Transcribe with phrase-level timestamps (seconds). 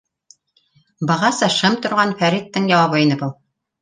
[1.11, 3.37] —Бығаса шым торған Фәриттең яуабы ине был.